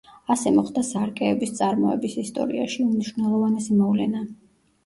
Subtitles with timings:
[0.35, 4.27] ასე მოხდა სარკეების წარმოების ისტორიაში უმნიშვნელოვანესი მოვლენა.